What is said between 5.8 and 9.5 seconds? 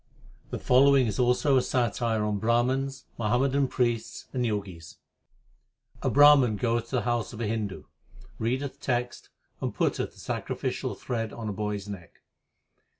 A Brahman goeth to the house of a Hindu, Readeth texts,